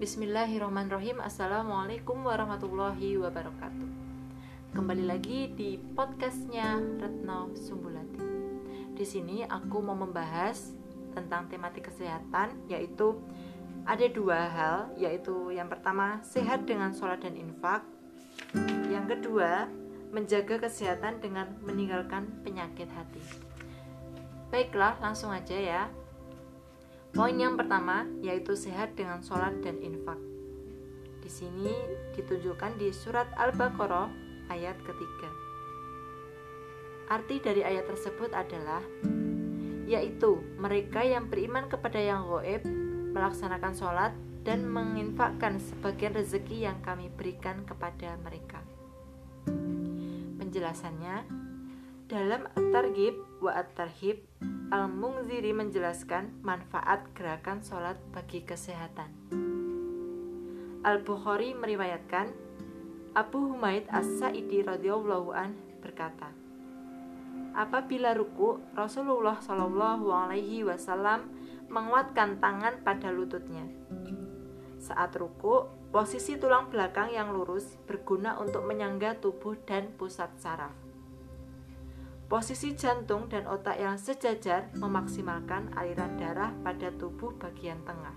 [0.00, 1.20] Bismillahirrahmanirrahim.
[1.20, 3.88] Assalamualaikum warahmatullahi wabarakatuh.
[4.72, 8.24] Kembali lagi di podcastnya Retno Sumbulati.
[8.96, 10.72] Di sini aku mau membahas
[11.12, 13.12] tentang tematik kesehatan Yaitu
[13.84, 17.84] ada dua hal Yaitu yang pertama sehat dengan sholat dan infak.
[18.88, 19.68] Yang kedua
[20.16, 23.20] menjaga kesehatan dengan meninggalkan penyakit hati.
[24.48, 25.92] Baiklah langsung aja ya
[27.10, 30.18] Poin yang pertama yaitu sehat dengan sholat dan infak.
[31.20, 31.74] Di sini
[32.14, 34.08] ditunjukkan di surat Al-Baqarah
[34.50, 35.30] ayat ketiga.
[37.10, 38.78] Arti dari ayat tersebut adalah
[39.90, 42.62] yaitu mereka yang beriman kepada yang goib,
[43.10, 44.14] melaksanakan sholat,
[44.46, 48.62] dan menginfakkan sebagian rezeki yang kami berikan kepada mereka.
[50.38, 51.26] Penjelasannya,
[52.06, 54.22] dalam At-Targhib wa At-Tarhib
[54.70, 59.10] Al-Mungziri menjelaskan manfaat gerakan sholat bagi kesehatan.
[60.86, 62.30] Al-Bukhari meriwayatkan
[63.18, 66.30] Abu Humaid As-Sa'idi radhiyallahu an berkata,
[67.50, 71.26] Apabila ruku, Rasulullah Shallallahu alaihi wasallam
[71.66, 73.66] menguatkan tangan pada lututnya.
[74.78, 80.89] Saat ruku, posisi tulang belakang yang lurus berguna untuk menyangga tubuh dan pusat saraf.
[82.30, 88.14] Posisi jantung dan otak yang sejajar memaksimalkan aliran darah pada tubuh bagian tengah.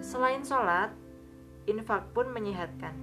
[0.00, 0.88] Selain sholat,
[1.68, 2.96] infak pun menyehatkan.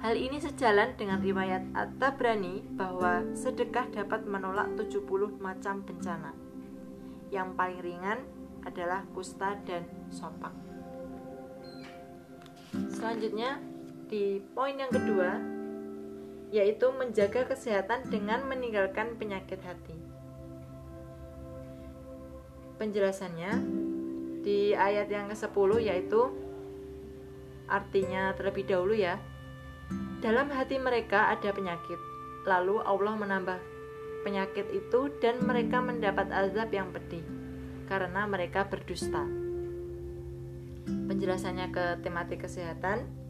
[0.00, 5.04] Hal ini sejalan dengan riwayat At-Tabrani bahwa sedekah dapat menolak 70
[5.44, 6.32] macam bencana.
[7.28, 8.18] Yang paling ringan
[8.64, 10.56] adalah kusta dan sopak.
[12.88, 13.60] Selanjutnya,
[14.08, 15.53] di poin yang kedua,
[16.54, 19.98] yaitu menjaga kesehatan dengan meninggalkan penyakit hati.
[22.78, 23.58] Penjelasannya
[24.46, 26.30] di ayat yang ke-10 yaitu
[27.66, 29.18] artinya terlebih dahulu ya.
[30.22, 31.98] Dalam hati mereka ada penyakit.
[32.46, 33.58] Lalu Allah menambah
[34.22, 37.26] penyakit itu dan mereka mendapat azab yang pedih
[37.90, 39.26] karena mereka berdusta.
[40.86, 43.23] Penjelasannya ke tematik kesehatan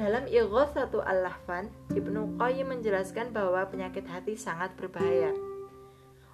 [0.00, 0.24] dalam
[0.72, 5.36] satu Al-Lahfan, Ibnu Qayyim menjelaskan bahwa penyakit hati sangat berbahaya.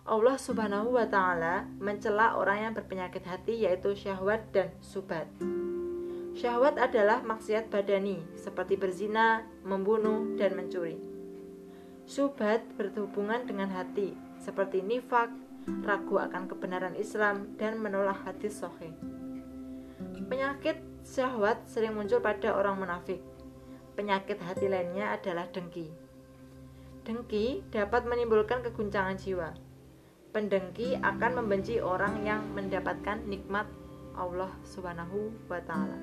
[0.06, 5.27] Allah Subhanahu wa taala mencela orang yang berpenyakit hati yaitu syahwat dan subat.
[6.38, 11.03] Syahwat adalah maksiat badani seperti berzina, membunuh, dan mencuri.
[12.06, 15.34] Subat berhubungan dengan hati seperti nifak,
[15.83, 18.94] ragu akan kebenaran Islam, dan menolak hadis sahih.
[20.31, 23.19] Penyakit syahwat sering muncul pada orang munafik,
[23.96, 25.88] Penyakit hati lainnya adalah dengki.
[27.08, 29.56] Dengki dapat menimbulkan keguncangan jiwa.
[30.36, 33.64] Pendengki akan membenci orang yang mendapatkan nikmat
[34.12, 35.96] Allah Subhanahu wa taala.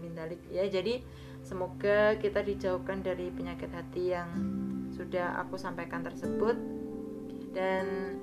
[0.00, 0.40] Min dalik.
[0.48, 1.04] Ya, jadi
[1.44, 4.32] semoga kita dijauhkan dari penyakit hati yang
[4.88, 6.56] sudah aku sampaikan tersebut
[7.52, 8.16] dan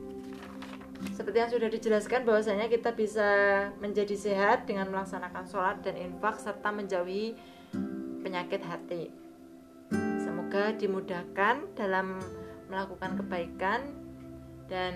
[1.14, 3.30] seperti yang sudah dijelaskan bahwasanya kita bisa
[3.78, 7.38] menjadi sehat dengan melaksanakan sholat dan infak serta menjauhi
[8.32, 9.04] penyakit hati.
[10.24, 12.16] Semoga dimudahkan dalam
[12.72, 13.92] melakukan kebaikan
[14.72, 14.96] dan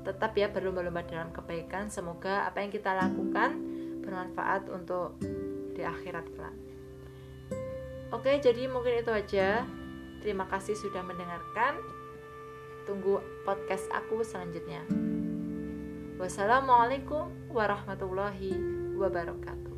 [0.00, 1.92] tetap ya berlomba-lomba dalam kebaikan.
[1.92, 3.52] Semoga apa yang kita lakukan
[4.00, 5.20] bermanfaat untuk
[5.76, 6.56] di akhirat kelak.
[8.16, 9.68] Oke, jadi mungkin itu aja.
[10.24, 11.76] Terima kasih sudah mendengarkan.
[12.88, 14.88] Tunggu podcast aku selanjutnya.
[16.16, 18.56] Wassalamualaikum warahmatullahi
[18.96, 19.69] wabarakatuh.